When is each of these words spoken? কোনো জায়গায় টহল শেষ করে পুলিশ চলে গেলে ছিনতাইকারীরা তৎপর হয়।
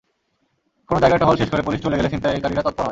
কোনো 0.89 0.99
জায়গায় 0.99 1.21
টহল 1.21 1.35
শেষ 1.37 1.49
করে 1.51 1.61
পুলিশ 1.61 1.79
চলে 1.81 1.97
গেলে 1.97 2.11
ছিনতাইকারীরা 2.13 2.61
তৎপর 2.61 2.69
হয়। 2.69 2.79